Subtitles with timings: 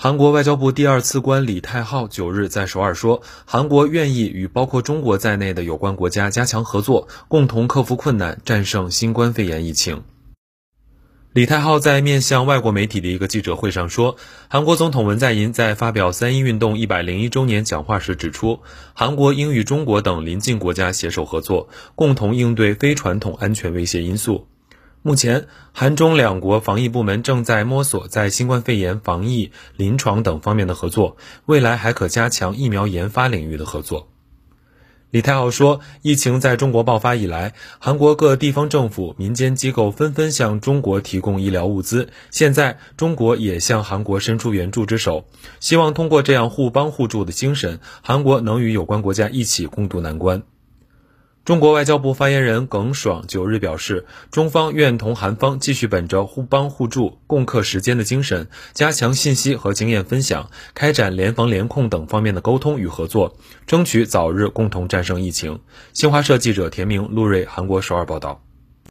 [0.00, 10.04] 韩国外交部第二次官李泰浩九日在首尔说，韩国愿意与包括中国在内的有关国家加强合作，共同克服困难，战胜新冠肺炎疫情。
[11.32, 14.14] 李泰浩在面向外国媒体的一个记者会上说，
[14.46, 18.60] 韩国总统文在寅在发表三一运动一百零一周年讲话时指出，
[18.94, 24.46] 韩国应与中国等邻近国家携手合作，共同应对非传统安全威胁因素。
[25.02, 34.08] 目前，韩中两国防疫部门正在摸索在新冠肺炎防疫、临床等方面的合作，未来还可加强疫苗研发领域的合作。
[35.10, 45.24] 李太浩说，疫情在中国爆发以来，韩国各地方政府、民间机构纷纷向中国提供医疗物资，现在中国也向韩国伸出援助之手，
[45.60, 50.42] 希望通过这样互帮互助的精神，韩国能与有关国家一起共度难关。
[51.48, 65.58] 中国外交部发言人耿爽九日表示，中方愿同韩方继续本着互帮互助、共克时艰的精神，加强信息和经验分享，开展联防联控等方面的沟通与合作，争取早日共同战胜疫情。
[65.94, 68.42] 新华社记者田明、陆睿，韩国首尔报道。